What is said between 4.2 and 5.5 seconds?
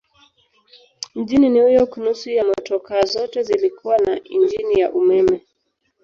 injini ya umeme.